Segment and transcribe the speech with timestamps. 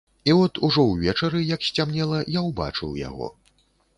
[0.31, 3.29] І от, ужо ўвечары, як сцямнела, я ўбачыў яго.